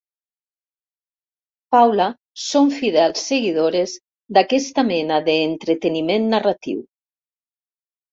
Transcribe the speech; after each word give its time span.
Paula 1.75 2.07
són 2.43 2.71
fidels 2.77 3.25
seguidores 3.31 3.93
d'aquesta 4.37 4.85
mena 4.93 5.19
d'entreteniment 5.27 6.27
narratiu. 6.33 6.81